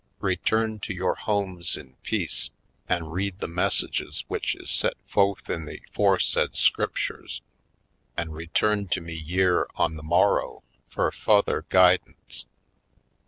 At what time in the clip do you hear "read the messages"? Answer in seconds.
3.09-4.23